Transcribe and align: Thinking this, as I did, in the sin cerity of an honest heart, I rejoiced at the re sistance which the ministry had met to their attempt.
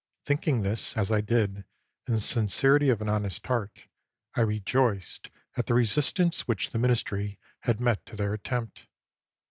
Thinking 0.25 0.63
this, 0.63 0.97
as 0.97 1.11
I 1.11 1.21
did, 1.21 1.57
in 2.07 2.15
the 2.15 2.19
sin 2.19 2.47
cerity 2.47 2.91
of 2.91 3.03
an 3.03 3.07
honest 3.07 3.45
heart, 3.45 3.85
I 4.33 4.41
rejoiced 4.41 5.29
at 5.55 5.67
the 5.67 5.75
re 5.75 5.85
sistance 5.85 6.39
which 6.47 6.71
the 6.71 6.79
ministry 6.79 7.37
had 7.59 7.79
met 7.79 8.03
to 8.07 8.15
their 8.15 8.33
attempt. 8.33 8.87